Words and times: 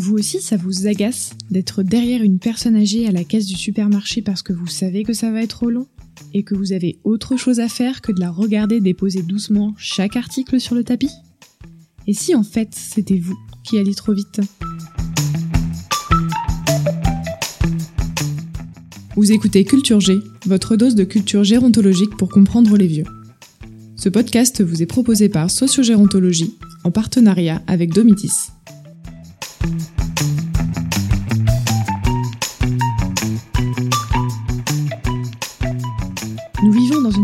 Vous 0.00 0.14
aussi, 0.14 0.40
ça 0.40 0.56
vous 0.56 0.86
agace 0.86 1.32
d'être 1.50 1.82
derrière 1.82 2.22
une 2.22 2.38
personne 2.38 2.76
âgée 2.76 3.08
à 3.08 3.10
la 3.10 3.24
caisse 3.24 3.46
du 3.46 3.56
supermarché 3.56 4.22
parce 4.22 4.42
que 4.42 4.52
vous 4.52 4.68
savez 4.68 5.02
que 5.02 5.12
ça 5.12 5.32
va 5.32 5.42
être 5.42 5.56
trop 5.56 5.70
long 5.70 5.88
et 6.32 6.44
que 6.44 6.54
vous 6.54 6.72
avez 6.72 7.00
autre 7.02 7.36
chose 7.36 7.58
à 7.58 7.68
faire 7.68 8.00
que 8.00 8.12
de 8.12 8.20
la 8.20 8.30
regarder 8.30 8.78
déposer 8.80 9.22
doucement 9.22 9.74
chaque 9.76 10.14
article 10.14 10.60
sur 10.60 10.76
le 10.76 10.84
tapis? 10.84 11.10
Et 12.06 12.14
si 12.14 12.36
en 12.36 12.44
fait 12.44 12.76
c'était 12.76 13.18
vous 13.18 13.36
qui 13.64 13.76
alliez 13.76 13.96
trop 13.96 14.12
vite? 14.12 14.40
Vous 19.16 19.32
écoutez 19.32 19.64
Culture 19.64 19.98
G, 19.98 20.20
votre 20.46 20.76
dose 20.76 20.94
de 20.94 21.02
culture 21.02 21.42
gérontologique 21.42 22.16
pour 22.16 22.28
comprendre 22.28 22.76
les 22.76 22.86
vieux. 22.86 23.04
Ce 23.96 24.08
podcast 24.08 24.62
vous 24.62 24.80
est 24.80 24.86
proposé 24.86 25.28
par 25.28 25.50
Sociogérontologie 25.50 26.54
en 26.84 26.92
partenariat 26.92 27.62
avec 27.66 27.92
Domitis. 27.92 28.52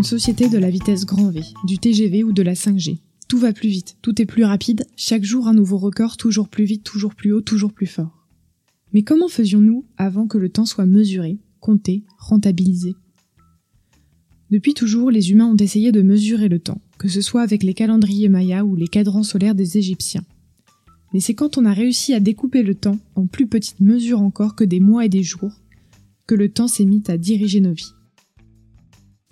Société 0.04 0.48
de 0.48 0.58
la 0.58 0.70
vitesse 0.70 1.06
grand 1.06 1.30
V, 1.30 1.40
du 1.64 1.78
TGV 1.78 2.24
ou 2.24 2.32
de 2.32 2.42
la 2.42 2.54
5G. 2.54 2.98
Tout 3.28 3.38
va 3.38 3.52
plus 3.52 3.68
vite, 3.68 3.96
tout 4.02 4.20
est 4.20 4.26
plus 4.26 4.44
rapide, 4.44 4.86
chaque 4.96 5.24
jour 5.24 5.48
un 5.48 5.54
nouveau 5.54 5.78
record, 5.78 6.16
toujours 6.16 6.48
plus 6.48 6.64
vite, 6.64 6.84
toujours 6.84 7.14
plus 7.14 7.32
haut, 7.32 7.40
toujours 7.40 7.72
plus 7.72 7.86
fort. 7.86 8.26
Mais 8.92 9.02
comment 9.02 9.28
faisions-nous 9.28 9.84
avant 9.96 10.26
que 10.26 10.38
le 10.38 10.48
temps 10.48 10.66
soit 10.66 10.86
mesuré, 10.86 11.38
compter, 11.60 12.04
rentabiliser. 12.18 12.94
Depuis 14.50 14.74
toujours, 14.74 15.10
les 15.10 15.30
humains 15.30 15.46
ont 15.46 15.56
essayé 15.56 15.92
de 15.92 16.02
mesurer 16.02 16.48
le 16.48 16.58
temps, 16.58 16.80
que 16.98 17.08
ce 17.08 17.22
soit 17.22 17.42
avec 17.42 17.62
les 17.62 17.74
calendriers 17.74 18.28
mayas 18.28 18.64
ou 18.64 18.76
les 18.76 18.86
cadrans 18.86 19.22
solaires 19.22 19.54
des 19.54 19.78
Égyptiens. 19.78 20.24
Mais 21.12 21.20
c'est 21.20 21.34
quand 21.34 21.56
on 21.56 21.64
a 21.64 21.72
réussi 21.72 22.12
à 22.12 22.20
découper 22.20 22.62
le 22.62 22.74
temps, 22.74 22.98
en 23.14 23.26
plus 23.26 23.46
petite 23.46 23.80
mesure 23.80 24.20
encore 24.20 24.54
que 24.54 24.64
des 24.64 24.80
mois 24.80 25.06
et 25.06 25.08
des 25.08 25.22
jours, 25.22 25.52
que 26.26 26.34
le 26.34 26.50
temps 26.50 26.68
s'est 26.68 26.84
mis 26.84 27.02
à 27.08 27.16
diriger 27.16 27.60
nos 27.60 27.72
vies. 27.72 27.94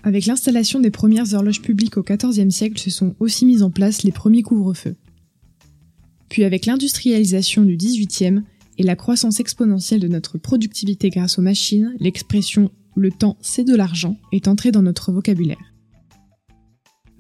Avec 0.03 0.27
l'installation 0.27 0.81
des 0.81 0.91
premières 0.91 1.33
horloges 1.35 1.63
publiques 1.63 1.97
au 1.97 2.03
XIVe 2.03 2.51
siècle 2.51 2.81
se 2.81 2.91
sont 2.91 3.15
aussi 3.21 3.47
mis 3.47 3.63
en 3.63 3.71
place 3.71 4.03
les 4.03 4.13
premiers 4.13 4.43
couvre-feux. 4.43 4.97
Puis 6.29 6.45
avec 6.45 6.67
l'industrialisation 6.67 7.63
du 7.63 7.77
XVIIIe, 7.77 8.43
et 8.79 8.83
la 8.83 8.97
croissance 8.97 9.41
exponentielle 9.41 10.01
de 10.01 10.09
notre 10.09 10.39
productivité 10.39 11.11
grâce 11.11 11.39
aux 11.39 11.43
machines, 11.43 11.95
l'expression 12.01 12.71
le 12.95 13.11
temps 13.11 13.37
c'est 13.41 13.65
de 13.65 13.75
l'argent 13.75 14.17
est 14.33 14.49
entrée 14.49 14.73
dans 14.73 14.83
notre 14.83 15.13
vocabulaire. 15.13 15.75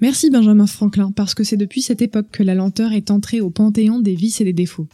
Merci 0.01 0.31
Benjamin 0.31 0.67
Franklin 0.67 1.13
parce 1.13 1.35
que 1.35 1.45
c'est 1.45 1.57
depuis 1.57 1.83
cette 1.83 2.03
époque 2.03 2.31
que 2.33 2.43
la 2.43 2.55
lenteur 2.55 2.93
est 2.93 3.11
entrée 3.11 3.41
au 3.41 3.51
panthéon 3.51 4.01
des 4.01 4.15
vices 4.15 4.41
et 4.41 4.45
des 4.45 4.53
défauts. 4.53 4.89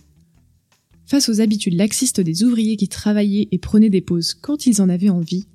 Face 1.06 1.28
aux 1.30 1.40
habitudes 1.40 1.74
laxistes 1.74 2.20
des 2.20 2.44
ouvriers 2.44 2.76
qui 2.76 2.88
travaillaient 2.88 3.48
et 3.50 3.58
prenaient 3.58 3.88
des 3.88 4.02
pauses 4.02 4.34
quand 4.34 4.66
ils 4.66 4.82
en 4.82 4.90
avaient 4.90 5.08
envie, 5.08 5.46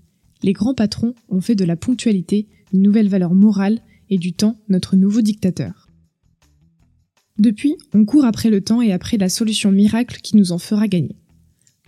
les 0.43 0.53
grands 0.53 0.73
patrons 0.73 1.15
ont 1.29 1.41
fait 1.41 1.55
de 1.55 1.65
la 1.65 1.75
ponctualité 1.75 2.47
une 2.73 2.81
nouvelle 2.81 3.07
valeur 3.07 3.33
morale 3.33 3.79
et 4.09 4.17
du 4.17 4.33
temps 4.33 4.57
notre 4.69 4.95
nouveau 4.95 5.21
dictateur. 5.21 5.87
Depuis, 7.39 7.75
on 7.93 8.05
court 8.05 8.25
après 8.25 8.49
le 8.49 8.61
temps 8.61 8.81
et 8.81 8.91
après 8.91 9.17
la 9.17 9.29
solution 9.29 9.71
miracle 9.71 10.19
qui 10.21 10.37
nous 10.37 10.51
en 10.51 10.59
fera 10.59 10.87
gagner. 10.87 11.15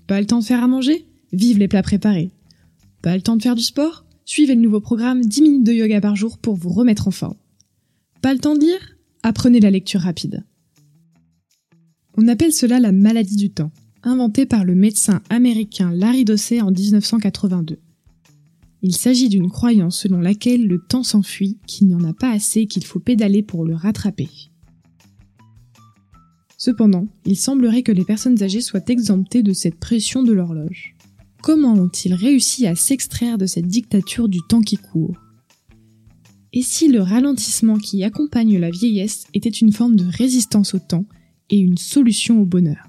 Pas 0.07 0.19
le 0.19 0.25
temps 0.25 0.39
de 0.39 0.45
faire 0.45 0.63
à 0.63 0.67
manger? 0.67 1.05
Vive 1.33 1.59
les 1.59 1.67
plats 1.67 1.83
préparés. 1.83 2.31
Pas 3.01 3.15
le 3.15 3.21
temps 3.21 3.35
de 3.35 3.43
faire 3.43 3.55
du 3.55 3.61
sport? 3.61 4.05
Suivez 4.23 4.55
le 4.55 4.61
nouveau 4.61 4.79
programme 4.79 5.23
10 5.23 5.41
minutes 5.41 5.63
de 5.65 5.73
yoga 5.73 6.01
par 6.01 6.15
jour 6.15 6.37
pour 6.39 6.55
vous 6.55 6.69
remettre 6.69 7.07
en 7.07 7.11
forme. 7.11 7.37
Pas 8.21 8.33
le 8.33 8.39
temps 8.39 8.55
de 8.55 8.61
lire? 8.61 8.97
Apprenez 9.21 9.59
la 9.59 9.69
lecture 9.69 10.01
rapide. 10.01 10.43
On 12.17 12.27
appelle 12.27 12.53
cela 12.53 12.79
la 12.79 12.91
maladie 12.91 13.35
du 13.35 13.51
temps, 13.51 13.71
inventée 14.01 14.45
par 14.45 14.65
le 14.65 14.73
médecin 14.73 15.21
américain 15.29 15.91
Larry 15.91 16.25
Dossey 16.25 16.61
en 16.61 16.71
1982. 16.71 17.77
Il 18.87 18.95
s'agit 18.95 19.29
d'une 19.29 19.49
croyance 19.49 19.99
selon 19.99 20.19
laquelle 20.19 20.67
le 20.67 20.77
temps 20.77 21.01
s'enfuit, 21.01 21.57
qu'il 21.65 21.87
n'y 21.87 21.95
en 21.95 22.03
a 22.03 22.13
pas 22.13 22.29
assez 22.29 22.67
qu'il 22.67 22.85
faut 22.85 22.99
pédaler 22.99 23.41
pour 23.41 23.65
le 23.65 23.73
rattraper. 23.73 24.29
Cependant, 26.59 27.07
il 27.25 27.35
semblerait 27.35 27.81
que 27.81 27.91
les 27.91 28.05
personnes 28.05 28.43
âgées 28.43 28.61
soient 28.61 28.87
exemptées 28.89 29.41
de 29.41 29.53
cette 29.53 29.79
pression 29.79 30.21
de 30.21 30.33
l'horloge. 30.33 30.95
Comment 31.41 31.73
ont-ils 31.73 32.13
réussi 32.13 32.67
à 32.67 32.75
s'extraire 32.75 33.39
de 33.39 33.47
cette 33.47 33.65
dictature 33.65 34.29
du 34.29 34.41
temps 34.47 34.61
qui 34.61 34.77
court? 34.77 35.17
Et 36.53 36.61
si 36.61 36.87
le 36.87 37.01
ralentissement 37.01 37.79
qui 37.79 38.03
accompagne 38.03 38.59
la 38.59 38.69
vieillesse 38.69 39.25
était 39.33 39.49
une 39.49 39.73
forme 39.73 39.95
de 39.95 40.05
résistance 40.05 40.75
au 40.75 40.79
temps 40.79 41.05
et 41.49 41.57
une 41.57 41.79
solution 41.79 42.39
au 42.39 42.45
bonheur? 42.45 42.85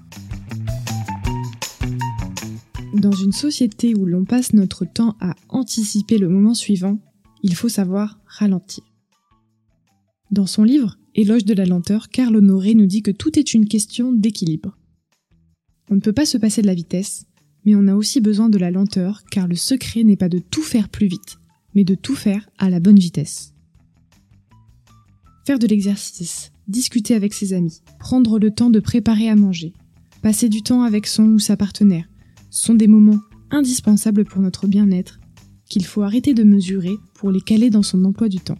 Dans 2.97 3.11
une 3.11 3.31
société 3.31 3.93
où 3.93 4.07
l'on 4.07 4.25
passe 4.25 4.53
notre 4.53 4.83
temps 4.83 5.15
à 5.21 5.35
anticiper 5.49 6.17
le 6.17 6.29
moment 6.29 6.55
suivant, 6.55 6.97
il 7.43 7.53
faut 7.53 7.69
savoir 7.69 8.19
ralentir. 8.25 8.83
Dans 10.31 10.47
son 10.47 10.63
livre 10.63 10.97
Éloge 11.13 11.45
de 11.45 11.53
la 11.53 11.65
lenteur, 11.65 12.09
Carl 12.09 12.35
Honoré 12.35 12.73
nous 12.73 12.87
dit 12.87 13.03
que 13.03 13.11
tout 13.11 13.37
est 13.37 13.53
une 13.53 13.67
question 13.67 14.11
d'équilibre. 14.11 14.79
On 15.91 15.95
ne 15.95 15.99
peut 15.99 16.11
pas 16.11 16.25
se 16.25 16.39
passer 16.39 16.63
de 16.63 16.67
la 16.67 16.73
vitesse, 16.73 17.27
mais 17.65 17.75
on 17.75 17.87
a 17.87 17.93
aussi 17.93 18.19
besoin 18.19 18.49
de 18.49 18.57
la 18.57 18.71
lenteur 18.71 19.23
car 19.29 19.47
le 19.47 19.55
secret 19.55 20.03
n'est 20.03 20.17
pas 20.17 20.29
de 20.29 20.39
tout 20.39 20.63
faire 20.63 20.89
plus 20.89 21.07
vite, 21.07 21.37
mais 21.75 21.83
de 21.83 21.93
tout 21.93 22.15
faire 22.15 22.49
à 22.57 22.71
la 22.71 22.79
bonne 22.79 22.97
vitesse. 22.97 23.53
Faire 25.45 25.59
de 25.59 25.67
l'exercice, 25.67 26.51
discuter 26.67 27.13
avec 27.13 27.35
ses 27.35 27.53
amis, 27.53 27.83
prendre 27.99 28.39
le 28.39 28.49
temps 28.49 28.71
de 28.71 28.79
préparer 28.79 29.29
à 29.29 29.35
manger, 29.35 29.73
passer 30.23 30.49
du 30.49 30.63
temps 30.63 30.81
avec 30.81 31.05
son 31.05 31.25
ou 31.25 31.39
sa 31.39 31.57
partenaire, 31.57 32.07
sont 32.49 32.75
des 32.75 32.87
moments 32.87 33.19
indispensables 33.51 34.25
pour 34.25 34.41
notre 34.41 34.67
bien-être 34.67 35.19
qu'il 35.69 35.85
faut 35.85 36.01
arrêter 36.01 36.33
de 36.33 36.43
mesurer 36.43 36.95
pour 37.15 37.31
les 37.31 37.41
caler 37.41 37.69
dans 37.69 37.83
son 37.83 38.03
emploi 38.05 38.29
du 38.29 38.39
temps. 38.39 38.57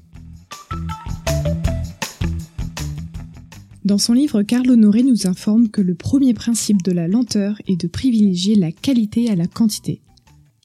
Dans 3.85 3.97
son 3.97 4.11
livre, 4.11 4.43
Carl 4.43 4.69
Honoré 4.69 5.01
nous 5.03 5.27
informe 5.27 5.69
que 5.69 5.81
le 5.81 5.95
premier 5.95 6.33
principe 6.33 6.83
de 6.83 6.91
la 6.91 7.07
lenteur 7.07 7.61
est 7.67 7.79
de 7.79 7.87
privilégier 7.87 8.55
la 8.55 8.73
qualité 8.73 9.29
à 9.29 9.35
la 9.35 9.47
quantité. 9.47 10.01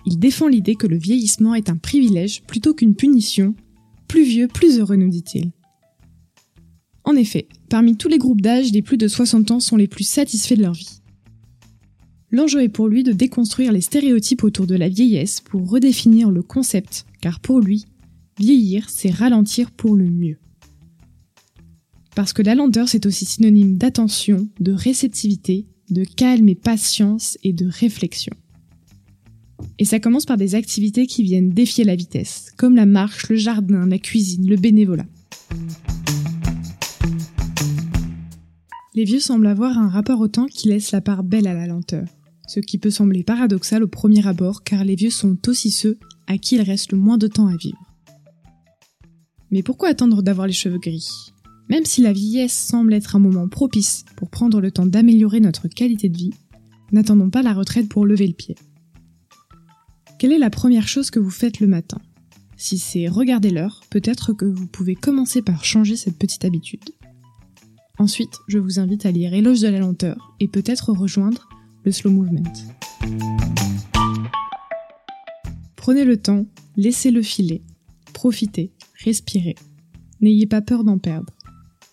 Il 0.07 0.19
défend 0.19 0.49
l'idée 0.49 0.75
que 0.75 0.89
le 0.89 0.97
vieillissement 0.97 1.55
est 1.55 1.71
un 1.71 1.77
privilège 1.77 2.43
plutôt 2.43 2.75
qu'une 2.75 2.97
punition. 2.97 3.55
Plus 4.09 4.25
vieux, 4.25 4.49
plus 4.49 4.81
heureux, 4.81 4.97
nous 4.97 5.09
dit-il. 5.09 5.53
En 7.05 7.15
effet, 7.15 7.47
parmi 7.69 7.97
tous 7.97 8.09
les 8.09 8.19
groupes 8.19 8.41
d'âge, 8.41 8.73
les 8.73 8.83
plus 8.83 8.97
de 8.97 9.07
60 9.07 9.53
ans 9.53 9.61
sont 9.61 9.77
les 9.77 9.87
plus 9.87 10.05
satisfaits 10.05 10.57
de 10.57 10.63
leur 10.63 10.73
vie. 10.73 11.02
L'enjeu 12.35 12.63
est 12.63 12.71
pour 12.71 12.89
lui 12.89 13.03
de 13.03 13.13
déconstruire 13.13 13.73
les 13.73 13.83
stéréotypes 13.83 14.43
autour 14.43 14.67
de 14.67 14.75
la 14.75 14.89
vieillesse 14.89 15.43
pour 15.43 15.69
redéfinir 15.69 16.31
le 16.31 16.43
concept, 16.43 17.05
car 17.21 17.41
pour 17.41 17.61
lui, 17.61 17.85
vieillir, 18.39 18.89
c'est 18.89 19.11
ralentir 19.11 19.71
pour 19.71 19.97
le 19.97 20.09
mieux. 20.09 20.39
Parce 22.17 22.33
que 22.33 22.41
la 22.41 22.55
lenteur, 22.55 22.89
c'est 22.89 23.05
aussi 23.05 23.27
synonyme 23.27 23.77
d'attention, 23.77 24.49
de 24.61 24.73
réceptivité, 24.73 25.67
de 25.91 26.05
calme 26.05 26.49
et 26.49 26.55
patience 26.55 27.37
et 27.43 27.53
de 27.53 27.67
réflexion. 27.67 28.33
Et 29.79 29.85
ça 29.85 30.01
commence 30.01 30.25
par 30.25 30.39
des 30.39 30.55
activités 30.55 31.07
qui 31.07 31.23
viennent 31.23 31.51
défier 31.51 31.85
la 31.85 31.97
vitesse, 31.97 32.51
comme 32.57 32.77
la 32.77 32.87
marche, 32.87 33.29
le 33.29 33.37
jardin, 33.37 33.87
la 33.87 33.99
cuisine, 33.99 34.49
le 34.49 34.57
bénévolat. 34.57 35.07
Les 38.95 39.05
vieux 39.05 39.21
semblent 39.21 39.47
avoir 39.47 39.77
un 39.77 39.89
rapport 39.89 40.21
au 40.21 40.29
temps 40.29 40.47
qui 40.47 40.69
laisse 40.69 40.93
la 40.93 41.03
part 41.03 41.25
belle 41.25 41.47
à 41.47 41.55
la 41.55 41.67
lenteur, 41.67 42.07
ce 42.47 42.61
qui 42.61 42.79
peut 42.79 42.91
sembler 42.91 43.23
paradoxal 43.23 43.83
au 43.83 43.89
premier 43.89 44.27
abord 44.27 44.63
car 44.63 44.85
les 44.85 44.95
vieux 44.95 45.11
sont 45.11 45.37
aussi 45.49 45.71
ceux 45.71 45.99
à 46.27 46.39
qui 46.39 46.57
il 46.57 46.63
reste 46.63 46.93
le 46.93 46.99
moins 46.99 47.19
de 47.19 47.27
temps 47.27 47.47
à 47.47 47.57
vivre. 47.57 47.79
Mais 49.51 49.63
pourquoi 49.63 49.89
attendre 49.89 50.23
d'avoir 50.23 50.47
les 50.47 50.53
cheveux 50.53 50.79
gris? 50.79 51.09
Même 51.69 51.85
si 51.85 52.03
la 52.03 52.13
vieillesse 52.13 52.57
semble 52.57 52.95
être 52.95 53.17
un 53.17 53.21
moment 53.21 53.49
propice 53.49 54.05
pour 54.17 54.31
prendre 54.31 54.61
le 54.61 54.71
temps 54.71 54.87
d'améliorer 54.87 55.41
notre 55.41 55.69
qualité 55.69 56.09
de 56.09 56.17
vie, 56.17 56.35
n'attendons 56.91 57.31
pas 57.31 57.43
la 57.43 57.53
retraite 57.53 57.89
pour 57.89 58.07
lever 58.07 58.27
le 58.27 58.35
pied. 58.35 58.57
Quelle 60.19 60.33
est 60.33 60.39
la 60.39 60.51
première 60.51 60.89
chose 60.89 61.11
que 61.11 61.19
vous 61.19 61.31
faites 61.31 61.61
le 61.61 61.67
matin? 61.67 61.99
Si 62.57 62.79
c'est 62.79 63.09
regarder 63.09 63.51
l'heure, 63.51 63.81
peut-être 63.91 64.33
que 64.33 64.45
vous 64.45 64.67
pouvez 64.67 64.95
commencer 64.95 65.43
par 65.43 65.65
changer 65.65 65.97
cette 65.97 66.19
petite 66.19 66.45
habitude. 66.45 66.91
Ensuite, 67.99 68.39
je 68.49 68.59
vous 68.59 68.79
invite 68.79 69.05
à 69.05 69.11
lire 69.11 69.35
Éloge 69.35 69.61
de 69.61 69.69
la 69.69 69.81
lenteur 69.81 70.35
et 70.41 70.49
peut-être 70.49 70.93
rejoindre 70.93 71.49
le 71.85 71.93
slow 71.93 72.11
movement. 72.11 72.43
Prenez 75.77 76.05
le 76.05 76.17
temps, 76.17 76.47
laissez-le 76.77 77.23
filer, 77.23 77.63
profitez, 78.13 78.73
respirez. 79.05 79.57
N'ayez 80.21 80.47
pas 80.47 80.63
peur 80.63 80.85
d'en 80.85 80.99
perdre. 80.99 81.33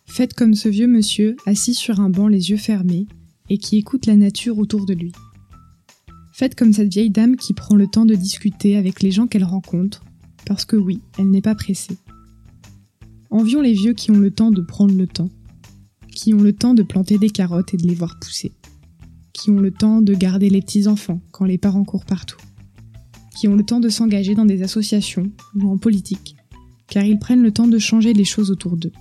Faites 0.05 0.33
comme 0.33 0.53
ce 0.53 0.69
vieux 0.69 0.87
monsieur, 0.87 1.35
assis 1.45 1.73
sur 1.73 1.99
un 1.99 2.09
banc 2.09 2.27
les 2.27 2.51
yeux 2.51 2.57
fermés, 2.57 3.07
et 3.49 3.57
qui 3.57 3.77
écoute 3.77 4.05
la 4.05 4.15
nature 4.15 4.59
autour 4.59 4.85
de 4.85 4.93
lui. 4.93 5.11
Faites 6.33 6.55
comme 6.55 6.73
cette 6.73 6.91
vieille 6.91 7.09
dame 7.09 7.35
qui 7.35 7.53
prend 7.53 7.75
le 7.75 7.87
temps 7.87 8.05
de 8.05 8.15
discuter 8.15 8.77
avec 8.77 9.01
les 9.01 9.11
gens 9.11 9.27
qu'elle 9.27 9.43
rencontre, 9.43 10.03
parce 10.45 10.65
que 10.65 10.75
oui, 10.75 11.01
elle 11.17 11.29
n'est 11.29 11.41
pas 11.41 11.55
pressée. 11.55 11.97
Envions 13.29 13.61
les 13.61 13.73
vieux 13.73 13.93
qui 13.93 14.11
ont 14.11 14.19
le 14.19 14.31
temps 14.31 14.51
de 14.51 14.61
prendre 14.61 14.95
le 14.95 15.07
temps, 15.07 15.29
qui 16.11 16.33
ont 16.33 16.41
le 16.41 16.53
temps 16.53 16.73
de 16.73 16.83
planter 16.83 17.17
des 17.17 17.29
carottes 17.29 17.73
et 17.73 17.77
de 17.77 17.87
les 17.87 17.95
voir 17.95 18.19
pousser, 18.19 18.51
qui 19.39 19.51
ont 19.51 19.59
le 19.59 19.71
temps 19.71 20.01
de 20.01 20.13
garder 20.13 20.49
les 20.49 20.61
petits-enfants 20.61 21.21
quand 21.31 21.45
les 21.45 21.57
parents 21.57 21.85
courent 21.85 22.03
partout, 22.03 22.39
qui 23.37 23.47
ont 23.47 23.55
le 23.55 23.63
temps 23.63 23.79
de 23.79 23.87
s'engager 23.87 24.35
dans 24.35 24.43
des 24.43 24.63
associations 24.63 25.31
ou 25.55 25.69
en 25.69 25.77
politique, 25.77 26.35
car 26.87 27.05
ils 27.05 27.17
prennent 27.17 27.41
le 27.41 27.53
temps 27.53 27.67
de 27.67 27.79
changer 27.79 28.11
les 28.11 28.25
choses 28.25 28.51
autour 28.51 28.75
d'eux. 28.75 28.91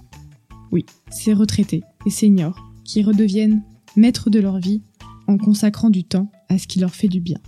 Oui, 0.71 0.87
ces 1.11 1.33
retraités 1.33 1.83
et 2.07 2.11
seniors 2.11 2.71
qui 2.85 3.03
redeviennent 3.03 3.63
maîtres 3.97 4.31
de 4.31 4.39
leur 4.39 4.61
vie 4.61 4.81
en 5.27 5.39
consacrant 5.39 5.91
du 5.91 6.05
temps 6.05 6.31
à 6.49 6.57
ce 6.57 6.69
qui 6.69 6.79
leur 6.79 6.95
fait 6.95 7.09
du 7.09 7.21
bien. 7.21 7.39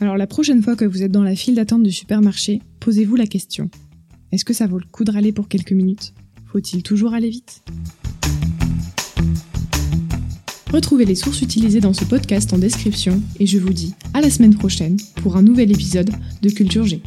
Alors 0.00 0.16
la 0.16 0.26
prochaine 0.26 0.62
fois 0.62 0.74
que 0.74 0.84
vous 0.84 1.04
êtes 1.04 1.12
dans 1.12 1.22
la 1.22 1.36
file 1.36 1.54
d'attente 1.54 1.84
du 1.84 1.92
supermarché, 1.92 2.62
posez-vous 2.80 3.14
la 3.14 3.28
question. 3.28 3.70
Est-ce 4.32 4.44
que 4.44 4.54
ça 4.54 4.66
vaut 4.66 4.78
le 4.78 4.86
coup 4.90 5.04
de 5.04 5.12
râler 5.12 5.30
pour 5.30 5.46
quelques 5.46 5.72
minutes? 5.72 6.14
Faut-il 6.46 6.82
toujours 6.82 7.14
aller 7.14 7.30
vite? 7.30 7.62
Retrouvez 10.72 11.06
les 11.06 11.14
sources 11.14 11.40
utilisées 11.40 11.80
dans 11.80 11.94
ce 11.94 12.04
podcast 12.04 12.52
en 12.52 12.58
description 12.58 13.22
et 13.40 13.46
je 13.46 13.58
vous 13.58 13.72
dis 13.72 13.94
à 14.12 14.20
la 14.20 14.30
semaine 14.30 14.54
prochaine 14.54 14.98
pour 15.22 15.36
un 15.36 15.42
nouvel 15.42 15.70
épisode 15.72 16.10
de 16.42 16.50
Culture 16.50 16.84
G. 16.84 17.02